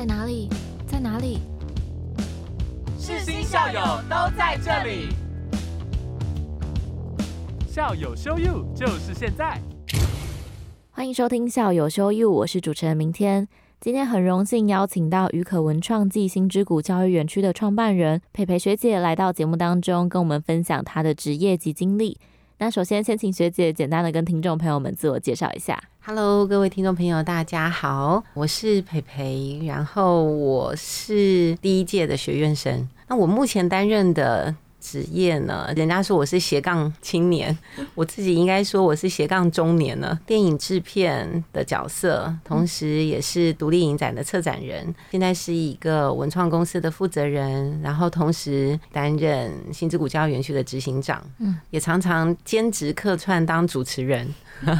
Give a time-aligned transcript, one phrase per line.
[0.00, 0.48] 在哪里？
[0.86, 1.40] 在哪里？
[2.98, 5.08] 世新校友都在这里，
[7.68, 9.60] 校友 show you 就是现在。
[10.90, 13.46] 欢迎收听校友 show you，我是主持人明天。
[13.78, 22.18] 今天很荣幸邀请到余可文创暨新之谷教育园区的创办人佩佩学姐来到节目当中，跟我们分享她的职业及经历。
[22.62, 25.82] 那首先先请学姐简单的跟听众朋友们自我介绍一下。
[26.04, 32.86] Hello，各位听众朋友，大家好，我是培培，然后我是第一届的学院生。
[33.08, 37.56] 那我目前担任的职业呢，人家说我是斜杠青年，
[37.94, 40.18] 我自己应该说我是斜杠中年了。
[40.26, 54.34] 电影制片的角色，同时也是独立影展的策展人，现在是一个文创公司的负责人，然后同时担任新之谷教育园区的执行长，嗯，也常常兼职客串当主持人。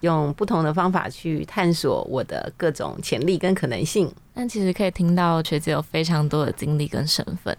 [0.00, 4.12] 用不同的方法去探索我的各种潜力跟可能性。
[4.34, 7.56] 但其实可以听到学姐有非常多的经历跟身份。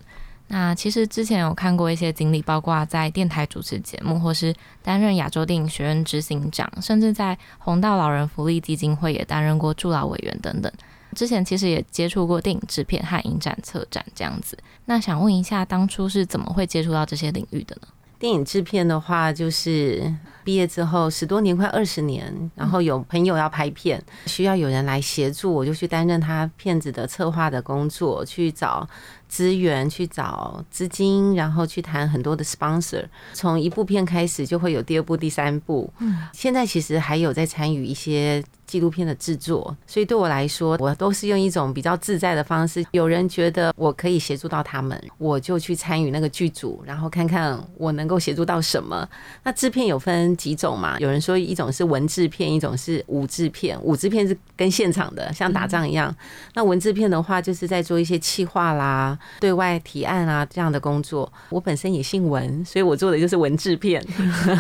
[0.54, 10.72] 那其实之前有看过一些经历，包括在电台主持节目，或是担任亚洲电影学院执行长，甚至在红道老人福利基金会也担任过助老委员等等。
[11.16, 14.56] 之前其实也接触过电影制片和影展策展这样子。
[14.86, 17.88] 那想问一下，当初是怎么会接触到这些领域的呢？
[18.20, 28.88] 电影制片的话，就是毕业之后十多年，快二十年，然后有朋友要拍片，需要有人来协助，我就去担任他片子的策划的工作，去找
[29.27, 33.05] 资源，去找资金，然后去谈很多的 sponsor。
[33.33, 35.91] 从一部片开始，就会有第二部、第三部。
[36.00, 38.44] 嗯，现在其实还有在参与一些。
[38.66, 42.83] 纪录片的制作，所以对我来说，我都是用一种比较自在的方式。
[42.89, 49.07] 有人觉得我可以协助到他们，我就去参与那个剧组，然后看看我能够协助到什么。
[49.44, 50.98] 那制片有分几种嘛？
[51.00, 53.78] 有人说一种是文制片，一种是武制片。
[53.81, 56.16] 武制片是跟现场的，像打仗一样。
[56.53, 61.31] 那文制片的话，就是在做一些企划啦、对外提案啊这样的工作。
[61.50, 64.03] 我本身也姓文，所以我做的就是文制片。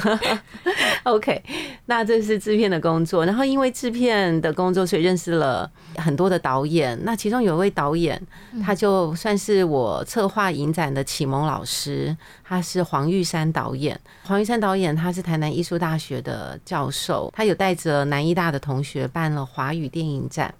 [1.03, 1.41] OK，
[1.85, 3.25] 那这是制片的工作。
[3.25, 6.97] 然后因为制片的工作，所以认识了很多的导演。
[7.03, 8.21] 那其中有一位导演，
[8.63, 13.99] 他就算是我策划影展的启蒙老师，他是黄玉山导演。
[14.23, 20.53] 黄玉山导演他是台南艺术大学的教授，他有带着南医大的同学办了华语电影展。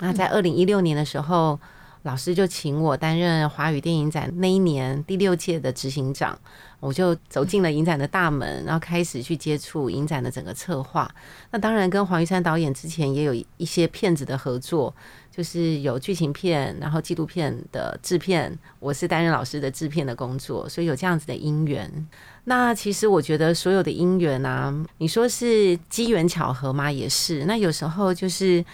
[0.00, 1.58] 那在二零一六年的时候，
[2.02, 6.38] 老师就请我担任华语电影展那一年第六届的执行长。
[6.80, 11.12] 我就走进了影展的大门，然后开始去接触影展的整个策划。
[11.50, 14.94] 那当然跟黄玉山导演之前也有一些片子的合作，
[15.32, 22.06] 就是有剧情片，然后纪录片的制片，我是担任老师的制片的工作，所以有这样子的因缘。
[22.48, 26.90] 那其实我觉得所有的因缘啊，你说是机缘巧合吗？
[26.90, 27.44] 也是。
[27.44, 28.64] 那有时候就是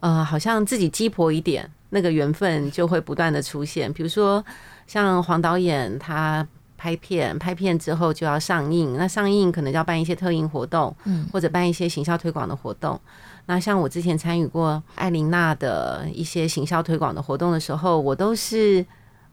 [0.00, 3.92] 呃，好像自己鸡婆一点，那个缘分就会不断的出现。
[3.92, 4.44] 比如说
[4.86, 6.46] 像黄导演他。
[6.82, 13.00] 拍片，拍片之后就要上映，那上映可能要办一些特映活动，嗯，或者办一些行销推广的活动。
[13.46, 18.84] 那像我之前参与过艾琳娜的一些行销推广的活动的时候，我都是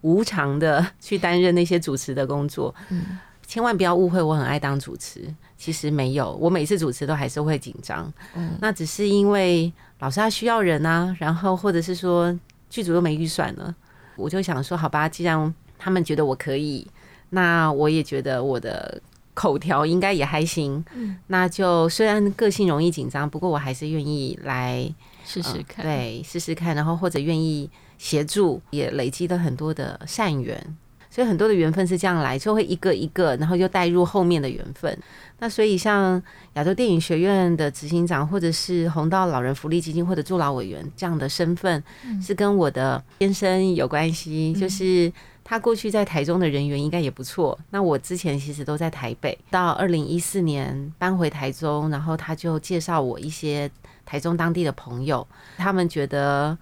[0.02, 2.76] 无偿的 去担任那些主持的工作。
[2.90, 3.18] 嗯，
[3.50, 8.14] 千万不要误会，我很爱当主持，其实没有，我每次主持都还是会紧张。
[8.36, 12.38] 嗯，那只是因为老师他需要人啊，然后或者是说
[12.70, 13.76] 剧组又没预算了，
[14.16, 16.86] 我就想说，好吧，既然他们觉得我可以。
[17.32, 19.02] 那我也觉得我的
[19.34, 24.88] 口条应该也还行，嗯，那就虽然个性容易紧张，不过我还是愿意来
[25.26, 27.68] 试试看，对，试试看，然后或者愿意
[27.98, 30.78] 协助，也累积了很多的善缘，
[31.10, 34.98] 所以很多的缘分是这样来，就会一个一个，然后又带入后面的缘分。
[35.40, 36.22] 那所以像
[36.54, 41.84] 亚洲电影学院的执行长，或者是红道老人福利基金会的助老委员这样的身份，
[42.22, 45.12] 是跟我的先生有关系，就是。
[45.42, 47.58] 他过去在台中的人缘应该也不错。
[47.72, 53.68] 那我之前其实都在台北，到二零一四年搬回台中，然后他就介绍我一些
[54.06, 55.28] 台中当地的朋友，
[55.58, 56.56] 他们觉得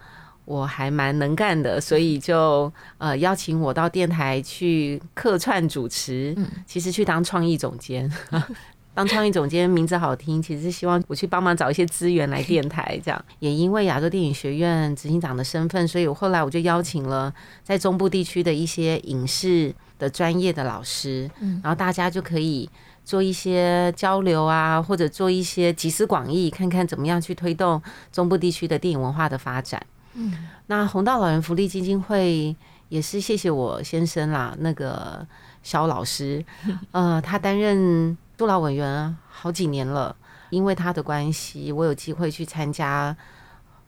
[0.48, 6.34] 我还蛮能干的，所以就呃邀请我到电台去客串主持，
[6.66, 8.10] 其实去当创意总监。
[8.94, 21.30] 当创意总监名字好听，其实是希望我去帮忙找一些资源来电台，这样 也因为亚洲电影学院执行长的身份，所以我后来我就邀请了在中部地区的一些影视的专业的老师，
[21.62, 22.68] 然后大家就可以
[23.04, 27.80] 做一些交流啊，或者做一些集思广益，看看怎么样去推动
[28.10, 29.80] 中部地区的电影文化的发展。
[30.18, 30.32] 嗯，
[30.66, 32.54] 那红道老人福利基金会
[32.88, 35.26] 也是谢谢我先生啦，那个
[35.62, 36.44] 肖老师，
[36.92, 38.16] 呃，他担任。
[38.38, 40.14] 杜老委员好几年了，
[40.50, 43.16] 因为他的关系，我有机会去参加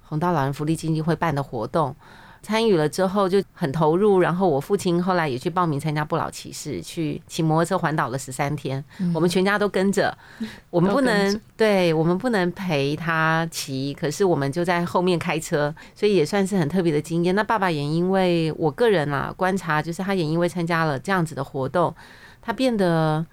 [0.03, 1.95] 红道老人福利基金会办的活动。
[2.43, 8.83] 参与了之后就很投入，然后我父亲后来也去报名参加不老骑士，去骑摩托车环岛了十三天，
[9.15, 10.17] 我们全家都跟着。
[10.71, 17.35] 我们不能，对我们不能陪他骑，可是我们就在后面开车，所以也算是很特别的经验。
[17.35, 21.95] 那爸爸也因为我个人啊观察，就是他也因为参加了这样子的活动，
[22.41, 23.25] 他变得。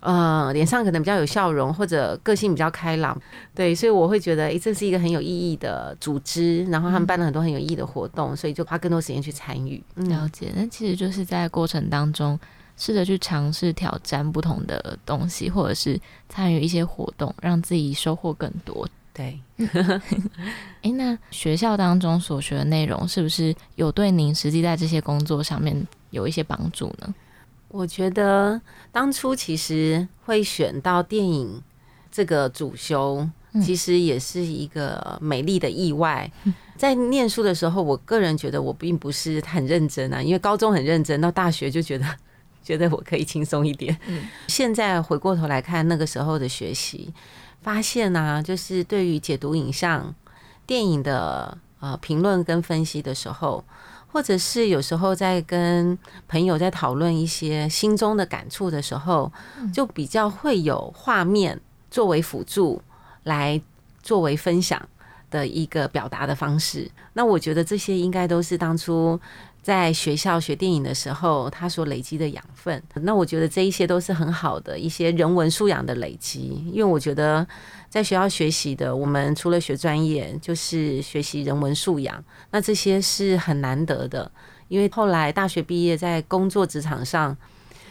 [0.00, 3.20] 呃，脸上可能比较有笑容，或者个性比较开朗，
[3.54, 9.82] 对，所以我会觉得，哎，这是一个很有意义的组织，然后他们办了很多很有意义的活动，所以就花更多时间去参与。
[9.94, 12.38] 了解，那其实就是在过程当中，
[12.76, 18.88] 试着去尝试挑战不同的东西，或者是参与一些活动，让自己收获更多。
[19.12, 19.40] 对，
[20.82, 25.74] 哎，那学校当中所学的内容，是不是有对您实际在这些工作上面
[26.10, 27.14] 有一些帮助呢？
[27.76, 31.62] 我觉得当初其实会选到电影
[32.10, 33.28] 这个主修，
[33.62, 36.30] 其实也是一个美丽的意外。
[36.76, 42.06] 在念书的时候，我个人觉得我并不是很认真啊，因为高中很认真，到大学就觉得
[42.62, 43.94] 觉得我可以轻松一点。
[44.48, 47.12] 现在回过头来看那个时候的学习，
[47.60, 50.14] 发现呢，就是对于解读影像
[50.66, 53.62] 电影的呃评论跟分析的时候。
[54.16, 59.30] 或者是有时候在跟朋友在讨论一些心中的感触的时候，
[59.74, 61.60] 就比较会有画面
[61.90, 62.80] 作为辅助
[63.24, 63.60] 来
[64.02, 64.80] 作为分享
[65.30, 66.90] 的一个表达的方式。
[67.12, 69.20] 那我觉得这些应该都是当初。
[69.66, 76.64] 在学校学电影的时候，他所累积的养分，那我觉得这一些都是很好的一些人文素养的累积。
[76.70, 77.44] 因为我觉得
[77.90, 84.30] 在学校学习的，我们除了学专业，就是学习人文素养，那这些是很难得的。
[84.68, 87.36] 因为后来大学毕业，在工作职场上，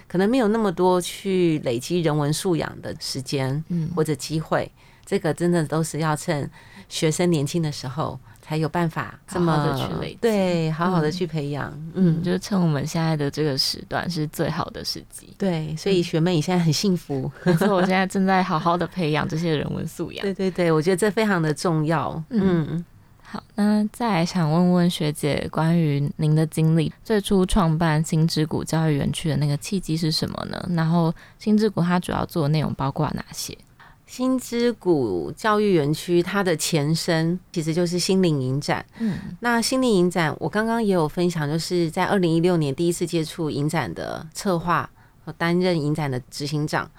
[0.08, 4.72] 可能没有那么多去累积人文素养的时间，嗯，或者机会。
[5.06, 6.50] 这个真的都是要趁
[6.88, 8.18] 学生年轻的时候。
[8.46, 15.34] 才有办法这么的去对，好好的去培养，嗯，就是趁我们现在的这个时段是最好的时机。
[15.36, 20.22] 对，所以学妹你现在很幸福，所以我现在正在好好的培养这些人文素养。
[20.24, 22.24] 对对对，我觉得这非常的重要。
[22.30, 22.86] 嗯，
[23.24, 30.70] 好，那再来想问问学姐，关于您的经历，最初创办新之谷教育园区的那个契机是什么呢？
[30.76, 33.58] 然后新之谷它主要做的内容包括哪些？
[34.06, 38.86] 新之谷教育园区，它的前身其实就是心灵影展。
[39.00, 44.90] 嗯，那心灵影展，我刚刚也有分享，就是在二零一六年第一次接触影展的策划
[45.24, 46.90] 和担任影展的执行长。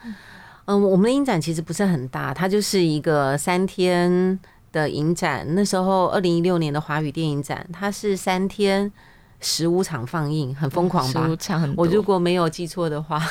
[0.66, 4.38] 嗯，我们的影展其实不是很大，它就是一个三天
[4.72, 5.46] 的影展。
[5.54, 8.92] 那时候二零一六年的华语电影展，它是三天。
[9.40, 11.24] 十五场放映很疯狂吧？
[11.24, 13.22] 十五场我如果没有记错的话，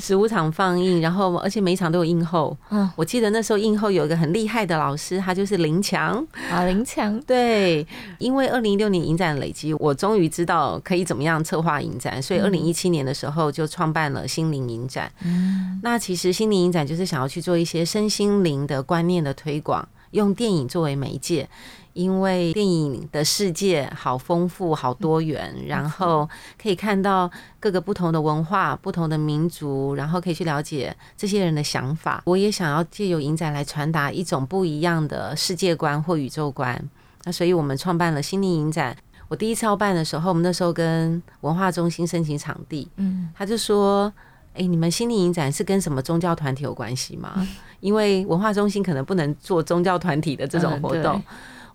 [0.00, 2.56] 十五场放映，然后而且每一场都有映后。
[2.70, 7.18] 嗯，我记得那时候映后有一个很厉害的老师，他就是林强啊，林强。
[7.20, 7.86] 对，
[8.18, 15.10] 因为二零一六年影展累积，我终于知道可以怎么样策划影展，所以二零一七年的时候就创办了心灵影展。
[15.24, 21.48] 嗯，那其实心灵影展就是想要去做一些身心灵的观念的推广，用电影作为媒介。
[21.94, 26.28] 因为电影的世界好丰富、好多元，然后
[26.60, 32.20] 可以看到各个不同的文化、不同的民族，然后可以去了解这些人的想法。
[32.26, 36.78] 我也想要借由影展来传达一种不一样的世界观或宇宙观。
[37.22, 38.96] 那所以我们创办了心灵影展。
[39.28, 44.12] 我第一次要办的时候，我们那时候跟文化中心申请场地，嗯，他就说
[44.52, 47.46] ：“哎，你们心灵影展是跟什么宗教团体有关系吗？
[47.80, 51.22] 因为文化中心可能不能做宗教团体的这种活动。”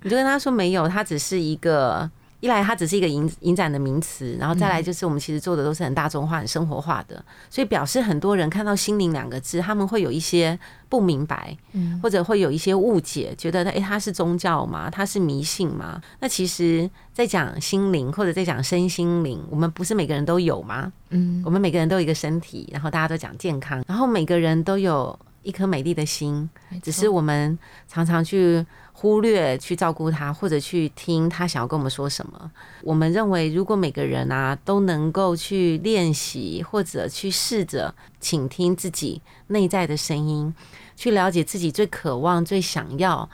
[0.03, 14.89] 我就跟他说没有，它只是一个一来它只是一个影影展的名词，然后再来就是我们其实做的都是很大众化、很生活化的，所以表示很多人看到“心灵”两个字，他们会有一些不明白，嗯，或者会有一些误解，觉得哎，它是宗教吗？
[14.89, 16.01] 它是迷信吗？
[16.21, 20.89] 那其实，在讲心灵或者在讲身心灵，我们不是每个人都有吗？
[21.09, 26.49] 嗯，我们每个人都有一个身体，然后大家都讲健康，然后每个人都有一颗美丽的心，
[26.81, 28.65] 只是我们常常去。
[29.01, 32.51] 忽略去照顾他，或者去听他想要跟我们说什么。
[32.83, 40.53] 我们认为，如果每个人啊都能够去练习，或者去试着倾听自己内在的声音，
[40.97, 43.29] 去了解自己最渴望、最想要、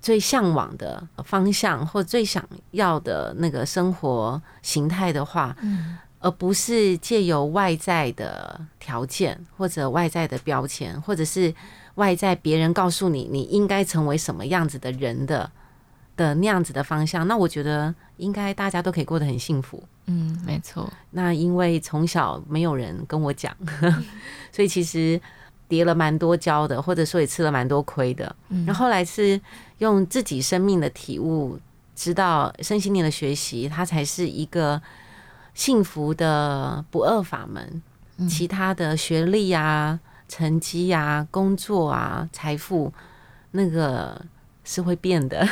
[0.00, 11.54] 最向往的方向，或最想要的那个生活形态的话，嗯，而不是借由外在的条件或者外在的标签，或者是。
[11.96, 15.50] 外在别人告诉你你应该成为什么样子的人的
[16.14, 19.82] 的那样子的方向，那我觉得应该大家都可以过得很幸福。
[20.04, 20.92] 嗯，没错。
[21.12, 23.50] 那因为从小没有人跟我讲，
[24.52, 25.18] 所以其实
[25.68, 28.36] 跌了蛮多跤的，或者说也吃了蛮多亏的。
[28.50, 29.40] 嗯，然后来是
[29.78, 31.58] 用自己生命的体悟
[31.94, 34.78] 知道身心灵的学习，它才是一个
[35.56, 37.82] 幸福的不二法门。
[38.30, 42.90] 其他的学历啊、成绩啊、工作啊、财富，
[43.50, 44.18] 那个
[44.64, 45.46] 是会变的，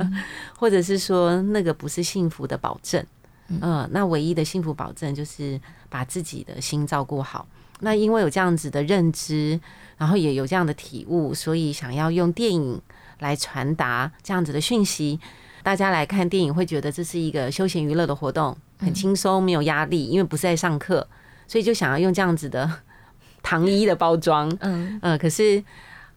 [0.58, 3.02] 或者是说那个不是幸福的保证。
[3.48, 7.46] 嗯，那唯一的幸福保证就是把自己的心照顾好。
[7.78, 9.58] 那因为有这样子的认知，
[9.96, 12.78] 然后也有这样的体悟，所以想要用电影
[13.20, 15.18] 来传达这样子的讯息。
[15.62, 21.06] 大家来看电影会觉得这是一个休闲娱乐的活动，很轻松，没有压力，因为不是在上课，
[21.46, 22.68] 所以就想要用这样子的
[23.42, 25.62] 糖衣的包装，嗯呃，可是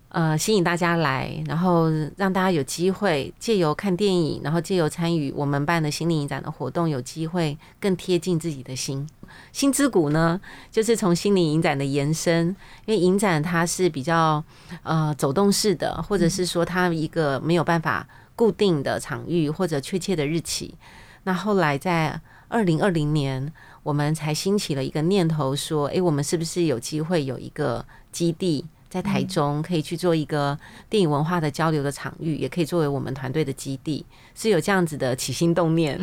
[0.10, 9.08] 呃吸引大家来，然后让大家有机会借由看电影，然后借由参与我们办的心灵影展的活动，有机会更贴近自己的心。
[9.52, 10.40] 心之谷呢，
[10.72, 12.48] 就是从心灵影展的延伸，
[12.86, 14.44] 因为影展它是比较
[14.84, 18.08] 呃走动式的，或者是说它一个没有办法。
[18.36, 20.74] 固定的场域或者确切的日期，
[21.22, 22.20] 那后来在
[22.54, 30.56] 二零二零年，我们才兴起了一个念头，说：诶，我们是不是有机会有一个基地在台中，可以去做一个
[30.88, 34.06] 电影文化的交流的场域，也可以作为我们团队的基地，
[34.36, 36.00] 是有这样子的起心动念。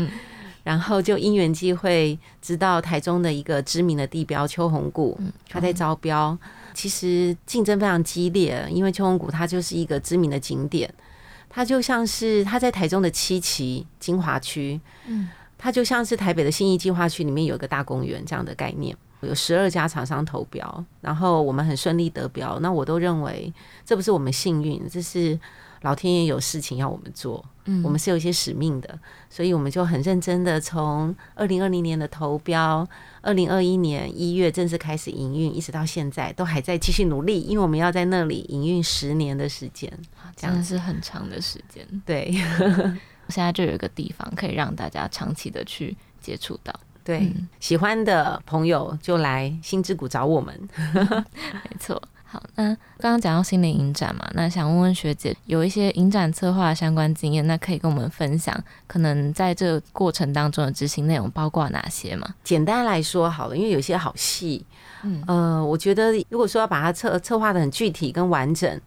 [0.65, 5.17] 然后就因缘际会，知道台中的一个知名的地标秋红谷，
[5.49, 6.37] 它在招标，
[6.75, 10.93] 其实竞争非常激烈，因为秋红谷它就是一个知名的景点。
[11.49, 15.29] 它就像是它在台中的七期金华区，嗯，
[15.61, 23.53] 它就像是台北的新义计划区里面有一个大公园这样的概念，有十二家厂商投标，然后我们很顺利得标，那我都认为
[23.85, 25.39] 这不是我们幸运，这是。
[25.83, 28.99] 老天爷有事情要我们做，嗯，我们是有一些使命的，
[29.31, 32.87] 所以我们就很认真的从二零二零年的投标，
[33.23, 39.91] 二零二一年一月正式开始营运，一直到现在都还在继续努力，因为我们要在那里营运十年的时间，
[40.37, 41.83] 真的是很长的时间。
[42.05, 42.31] 对，
[43.31, 50.69] 现在就有一个地方可以让大家长期的去接触到，对，喜欢的朋友就来心之谷找我们，
[51.65, 52.03] 没错。
[52.33, 52.67] 好，那
[52.99, 58.57] 刚刚讲到心灵影展嘛，那想问问学姐，有一些影展策划相关经验，那可以跟我们分享，
[58.87, 62.33] 可能在这个过程当中的执行内容包括哪些吗？
[62.45, 64.65] 简单来说好了，因为有些好细，
[65.03, 68.81] 嗯，呃，我觉得如果说要把它策策划的很具体跟完整，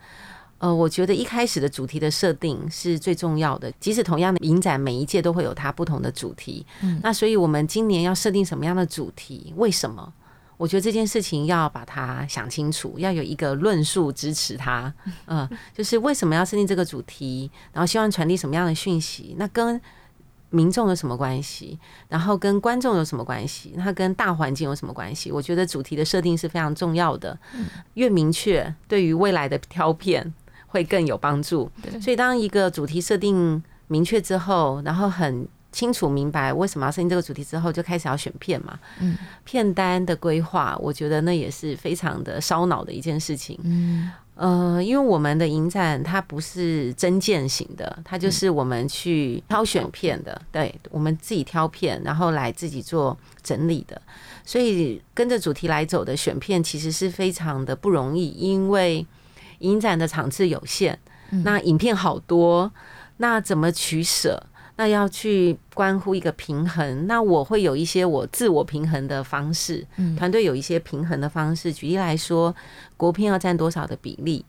[0.63, 3.70] 呃，我觉得一开始的主题的设定是最重要的。
[3.82, 9.53] 即使同样的影展，每一届都会有它不同的主题，嗯，那所以我们今年要设定什么样的主题？
[9.58, 10.13] 为什么？
[10.55, 14.93] 我觉得这件事情要把它想清楚，要有一个论述支持它。
[15.25, 19.36] 嗯， 就是为什么要设定这个主题，然后希望传递什么样的讯息？
[19.38, 19.82] 那跟
[20.50, 21.77] 民众有什么关系？
[22.08, 23.74] 然后跟观众有什么关系？
[23.75, 25.29] 那跟大环境有什么关系？
[25.29, 27.38] 我觉得主题的设定是非常重要的。
[27.96, 30.34] 越明确，对于未来的挑片
[30.74, 31.72] 会更有帮助。
[32.01, 35.48] 所以，当一个主题设定明确之后，然后很。
[35.74, 38.77] 清楚明白为什么要设定这个主题之后，就开始要选片嘛。
[39.00, 43.60] 嗯，片单的规划，我觉得那也是非常的烧脑的一件事情。
[43.63, 54.00] 嗯，呃，因为我们的影展它不是真件型的，它就是我们去挑选片的，对我们自己挑片，然后来自己做整理的。
[54.46, 59.03] 所以跟着主题来走的选片，其实是非常的不容易，因为
[59.63, 60.98] 影展的场次有限，
[61.43, 62.72] 那影片好多，
[63.17, 64.41] 那怎么取舍？
[64.75, 69.86] 那要去关乎一个平衡，那我会有一些我自我平衡的方式，
[70.17, 71.72] 团队有一些平衡的方式。
[71.72, 72.55] 举例来说，
[72.98, 74.43] 国片要占多少的比例，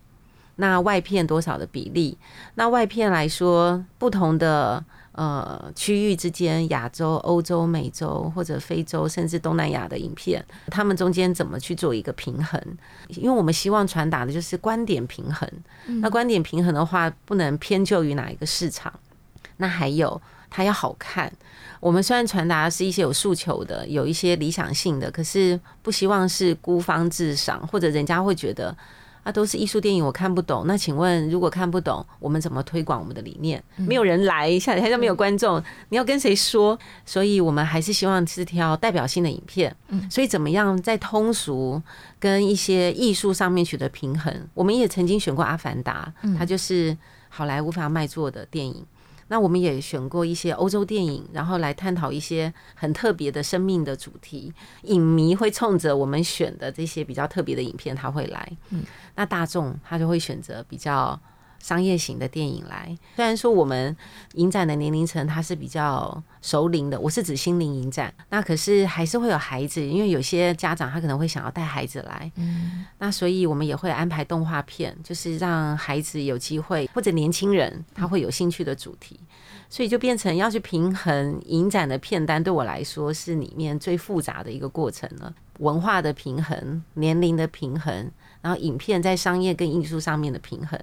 [0.56, 2.16] 那外片多少的比例？
[2.54, 4.82] 那外片来说，不同的
[5.14, 12.60] 呃区域之间，亚洲、欧洲、美洲或者非洲，甚至东南亚的影片，他们中间怎么去做一个平衡？
[13.08, 15.48] 因为我们希望传达的就是观点平衡。
[16.00, 18.92] 那观点平衡的话，不能偏就于哪一个市场。
[19.58, 21.32] 那还有，它要好看。
[21.78, 28.74] 我们虽然传达的是一些有诉求的、有一些理想性的，可是不希望是孤芳自赏，或者人家会觉得
[29.24, 30.64] 啊，都是艺术电影，我看不懂。
[30.66, 33.60] 那请问，如果看不懂，我们怎么推广我们的理念？
[33.76, 36.78] 没有人来，下台上没有观众，你要跟谁说？
[37.04, 39.74] 所以我们还是希望是挑代表性的影片。
[40.10, 41.82] 所以怎么样在通俗
[42.20, 44.32] 跟一些艺术上面取得平衡？
[44.52, 46.96] 我们也曾经选过《阿凡达》，它就是
[47.30, 48.84] 好莱坞非常卖座的电影。
[49.28, 54.52] 那我们也选过一些欧洲电影，然后来探讨一些很特别的生命的主题。
[54.82, 58.56] 影迷会冲着我们选的这些比较特别的影片，他会来。
[58.70, 58.82] 嗯，
[59.14, 61.18] 那大众他就会选择比较
[61.64, 62.94] 商业型的电影来。
[63.16, 63.96] 虽然说我们
[64.34, 79.18] 影展的年龄层它是比较熟龄的，我是指心灵影展，那可是还是会有孩子，因为有些家长他可能会想要带孩子来，嗯，那所以我们也会安排动画片，就是让孩子有机会或者年轻人他会有兴趣的主题。
[79.70, 85.34] 所以就变成要去平衡影展的片单，对我来说是里面最复杂的一个过程了。
[85.58, 88.08] 文化的平衡、年龄的平衡，
[88.44, 90.78] 然后影片在商业跟艺术上面的平衡，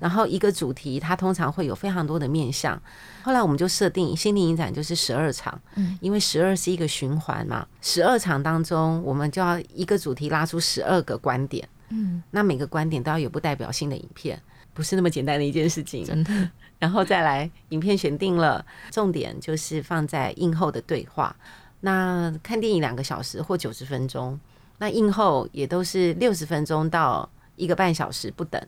[0.00, 2.80] 然后一个主题它通常会有非常多的面向。
[3.22, 5.60] 后来我们就设定心灵影展就是十二场，
[6.00, 14.40] 因为十二是一个循环嘛，十二场当中我们就要一个主题拉出十二个观点，嗯，那每个观点都要有不代表性的影片，
[14.72, 16.50] 不是那么简单的一件事情，真的。
[16.78, 21.36] 然后再来，影片选定了，重点就是放在映后的对话。
[21.80, 24.40] 那看电影两个小时或九十分钟，
[24.78, 28.60] 那映后也都是六十分钟到一个半小时不等。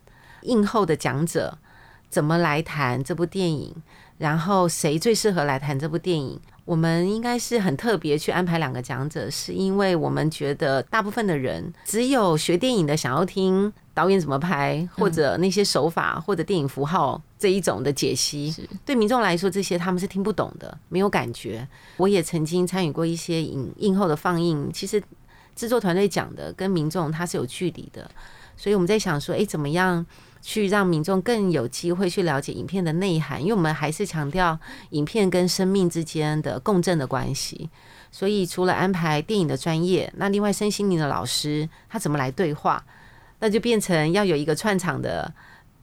[0.43, 1.59] 映后的讲者
[2.09, 3.75] 怎么来谈这部电影？
[4.19, 6.41] 然后谁最适合来谈这部电影？
[6.65, 13.73] 我们应该是很特别去安排两个讲者，是因为我们觉得大部分的人只有学电影的想要听。
[13.95, 21.67] 导演怎么拍，或者那些手法，或者电影符号这一种的解析，对民众来说，这些他们是听不懂的，没有感觉。
[21.97, 25.03] 我也曾经参与过一些影映后的放映，其实
[25.57, 28.09] 制作团队讲的跟民众他是有距离的，
[28.57, 30.07] 所以我们在想说，哎，怎么样
[30.41, 33.41] 去让民众更有机会去了解影片的内涵？
[33.41, 34.57] 因为我们还是强调
[34.91, 37.69] 影片跟生命之间的共振的关系，
[38.13, 42.85] 所以除了安排电影的专业，那另外身心灵的老师他怎么来对话？
[43.39, 45.33] 那就变成要有一个串场的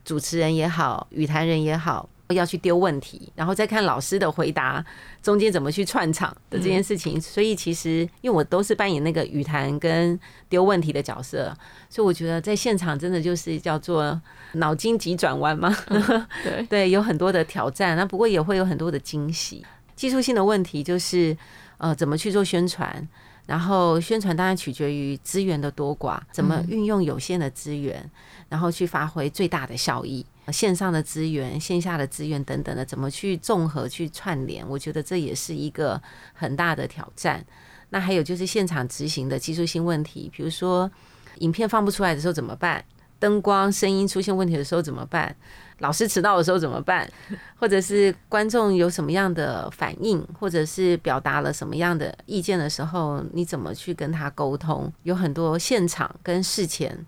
[0.06, 4.84] 主持人也好，语坛人也好，要去丢问题，然后再看老师的回答，
[5.22, 7.20] 中间怎么去串场的这件事情。
[7.20, 11.56] 所以其实因为我都是扮演那个语坛跟丢问题的角色，
[11.90, 14.20] 所以我觉得在现场真的就是叫做
[14.54, 15.76] 脑筋急转弯嘛。
[16.44, 19.66] 对对，有很多的挑战，那不过也会有很多的惊喜。
[19.96, 21.36] 技术性的问题就是
[21.78, 23.08] 呃，怎么去做宣传。
[23.46, 28.10] 然后宣传当然取决于资源的多寡，怎么运用有限的资源，
[28.48, 30.26] 然后去发挥最大的效益。
[30.52, 34.68] 线上的资源、线下的资源等等的，怎么去综合去串联？
[34.68, 36.02] 我觉得这也是一个
[36.34, 37.46] 很大的挑战。
[37.90, 40.92] 那还有就是现场执行的技术性问题，比如说
[41.40, 42.84] 影片放不出来的时候怎么办？
[43.20, 45.34] 灯光、声音出现问题的时候怎么办？
[45.80, 47.10] 老师迟到的时候怎么办？
[47.56, 54.92] 或者是观众有什么样的反应，或者是表达了什么样的意见的时候，你怎么去跟他沟通？
[55.04, 57.06] 有很多现场跟事前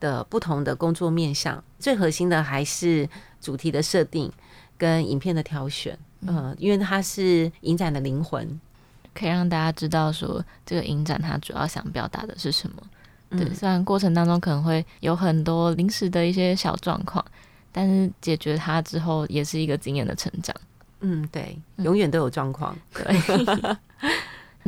[0.00, 1.62] 的不同的工作面向。
[1.78, 3.08] 最核心的还是
[3.40, 4.30] 主题的设定
[4.78, 5.98] 跟影片的挑选。
[6.20, 8.60] 嗯，因为它是影展的灵魂，
[9.14, 12.82] 可以让大家知道说这个影展它主要想表达的是什么。
[13.30, 17.24] 对，虽然过程当中可能会有很多临时的一些小状况，
[17.70, 20.56] 但是解决它之后也是一个经验的成长。
[21.00, 22.76] 嗯，对，永远都有状况。
[22.94, 23.04] 对，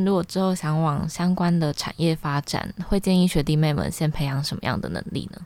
[0.05, 5.41] 如果之后想往相关的产业发展，会建议学弟妹们先培养什么样的能力呢？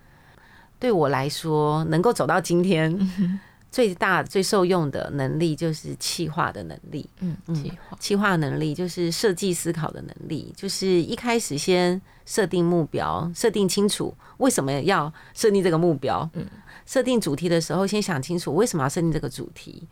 [0.80, 3.42] 对我来说，能够走到今天。
[3.72, 16.46] 最大最受用的能力就是气化的能力，嗯，气化气化能力就是设计思考的能力，就是一开始先设定目标，设定清楚为什么要设定这个目标，嗯，
[16.86, 19.88] 设定主题的时候先想清楚为什么要设定这个主题，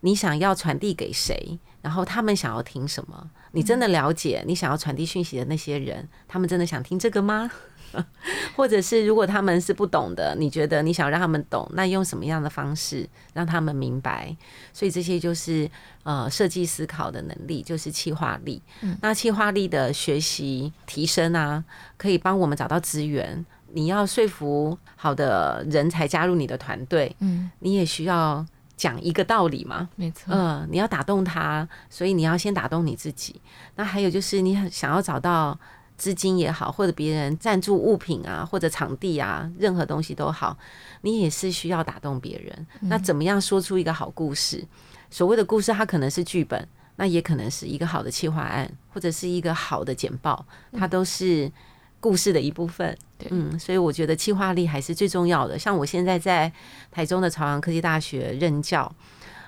[0.00, 7.50] 你想要传递给谁，然后他们想要听什么，你真的了解你想要传递讯息的那些人，他们真的想听这个吗？
[8.54, 14.36] 或者是如果他们是不懂的，你觉得你想让他们懂，那用什么样的方式让他们明白？
[14.72, 15.68] 所以这些就是
[16.04, 18.62] 呃设计思考的能力，就是气化力。
[19.02, 21.64] 那气化力的学习提升啊，
[21.96, 23.44] 可以帮我们找到资源。
[23.72, 28.46] 你要说服好的人才加入你的团队，嗯，你也需要
[28.80, 33.40] 讲一个道理嘛，没错，嗯，你要打动他，所以你要先打动你自己。
[33.76, 35.58] 那还有就是你想要找到。
[36.00, 40.56] 资金也好，或者别人赞助物品啊，或者场地啊，任何东西都好，
[41.02, 42.66] 你也是需要打动别人。
[42.80, 44.66] 那怎么样说出一个好故事？
[45.10, 46.66] 所谓的故事，它可能是剧本，
[46.96, 51.52] 那也可能是一个好的企划案，或者是一个好的简报，它都是
[52.00, 52.96] 故事的一部分。
[53.28, 55.58] 嗯，所以我觉得企划力还是最重要的。
[55.58, 56.50] 像我现在在
[56.90, 58.90] 台中的朝阳科技大学任教，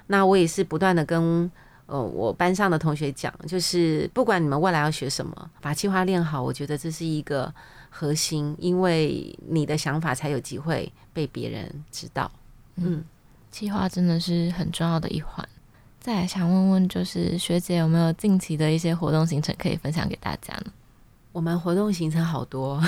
[0.06, 1.50] 那我也是不断的跟。
[1.86, 7.52] 呃，我班上的同学讲，就是不管你们未来要学什么，把计划练好，我觉得这是一个
[7.90, 12.30] 核心，因为你的想法才有机会被别人知道。
[12.76, 13.04] 嗯，
[13.50, 15.46] 计划真的是很重要的一环。
[16.00, 20.72] 再来想问问，就是学姐有没有近期的一些活动行程可以分享给大家呢？
[21.32, 22.80] 我们活动行程好多，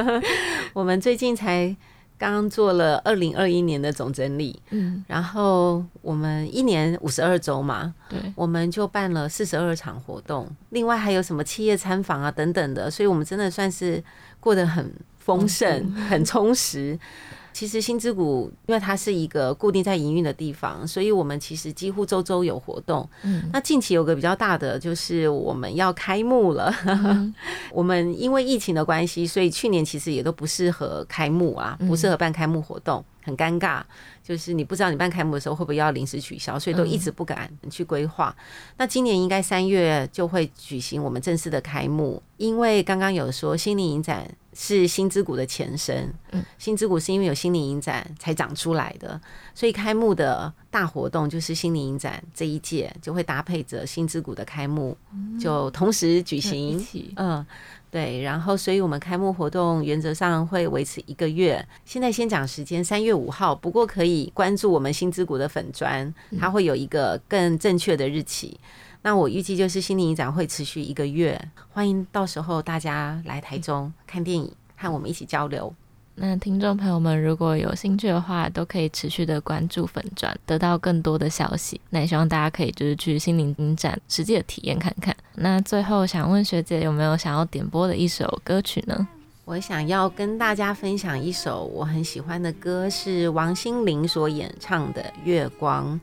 [0.74, 1.74] 我们最近才
[2.18, 14.02] 刚刚做了二零二一年的总整理，嗯，然后我们一年五十二周嘛，对，我们就办了四十二场活动，另外还有什么企业参访啊等等的，所以我们真的算是
[14.40, 14.92] 过得很
[15.28, 16.98] 丰盛、 很充实。
[17.52, 23.08] 其实新之谷，因为它是一个固定在营运的地方，所以我们其实几乎周周有活动。
[23.24, 26.72] 嗯，那近期有个比较大的，就是我们要开幕了。
[27.72, 33.82] 我们因为疫情的关系，所以去年其实也都不适合开幕啊，不适合办开幕活动，很尴尬。
[34.28, 38.36] 就是你不知道你办开幕的时候会不会要临时取消，所以都一直不敢去规划。
[38.76, 44.30] 那今年应该三月就会举行我们正式的开幕，因为刚刚有说心灵影展。
[44.60, 49.20] 是新之谷的前身，嗯，新之谷是因为有心灵影展才长出来的，
[49.54, 54.96] 所以开幕的大活动就是心灵影展这一届就会搭配着新之谷的开幕，
[55.40, 56.84] 就同时举行，
[57.16, 57.44] 嗯，
[57.90, 68.58] 对，然后所以我们开幕活动原则上会维持一个月，现在先讲时间，三月五号，不过可以关注我们新之谷的粉砖，它会有一个更正确的日期。
[69.00, 75.72] 那我预计就是心灵影展会持续一个月，欢迎到时候大家来台中看电影，和我们一起交流。
[76.20, 81.80] 那听众朋友们如果有兴趣的话，都可以持续的关注粉钻，得到更多的消息。
[81.90, 85.16] 那也希望大家可以就是去心灵影展实际的体验看看。
[85.36, 89.06] 那最后想问学姐有没有想要点播的一首歌曲呢？
[89.44, 95.98] 我想要跟大家分享一首我很喜欢的歌，是王心凌所演唱的《月光》。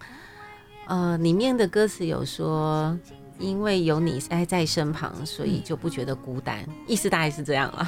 [0.87, 2.97] 呃，里面的歌词有说，
[3.37, 7.87] 因为有你待在身旁，所以就不觉得孤单，意思大概是这样了。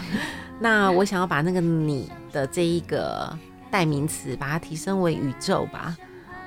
[0.60, 3.32] 那我想要把那个“你”的这一个
[3.70, 5.96] 代名词，把它提升为宇宙吧。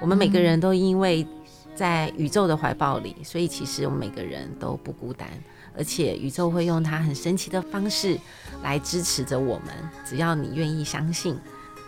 [0.01, 1.27] 我们每个人都因为
[1.75, 5.29] 在宇宙的怀抱里，所以其实我们每个人都不孤单，
[5.77, 8.19] 而且宇宙会用它很神奇的方式
[8.63, 11.39] 来支持着我们，只要你愿意相信。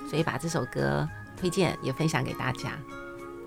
[0.08, 1.08] 所以把这首歌
[1.40, 2.72] 推荐也分享给大家。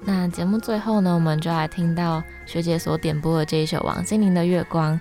[0.01, 4.93] 那节目最后呢，我们就来听到学姐所点播的这一首王心凌的《月光》。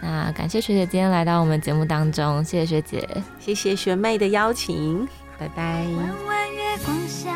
[0.00, 3.08] 那感谢学姐今天来到我们节目当中，谢谢学姐，
[3.40, 5.06] 谢谢学妹的邀请，
[5.38, 5.84] 拜拜。
[5.96, 7.34] 弯弯月光下，